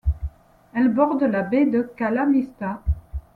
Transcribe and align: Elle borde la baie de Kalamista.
Elle 0.73 0.87
borde 0.89 1.21
la 1.25 1.43
baie 1.43 1.67
de 1.67 1.83
Kalamista. 1.95 2.81